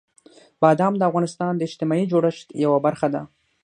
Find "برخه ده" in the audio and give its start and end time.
2.85-3.21